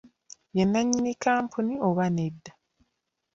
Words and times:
Ye 0.55 0.63
nnannyini 0.65 1.11
kkampuni 1.19 1.75
oba 1.87 2.05
nedda? 2.15 2.51